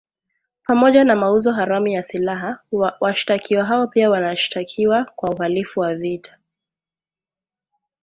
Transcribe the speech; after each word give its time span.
Pamoja 0.67 1.03
na 1.03 1.15
mauzo 1.15 1.51
haramu 1.51 1.87
ya 1.87 2.03
silaha, 2.03 2.59
washtakiwa 2.99 3.63
hao 3.65 3.87
pia 3.87 4.09
wanashtakiwa 4.09 5.05
kwa 5.15 5.29
uhalifu 5.29 5.79
wa 5.79 5.95
vita 5.95 6.37